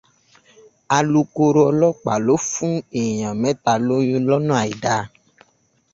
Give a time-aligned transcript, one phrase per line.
[0.97, 5.03] Alukoro ọlọ́pàá lo fún èèyàn mẹ́ta lóyún lọ́nà àìdáa.